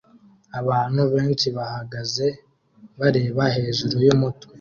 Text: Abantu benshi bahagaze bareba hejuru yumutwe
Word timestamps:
Abantu 0.59 1.01
benshi 1.13 1.47
bahagaze 1.57 2.25
bareba 2.99 3.43
hejuru 3.57 3.95
yumutwe 4.07 4.45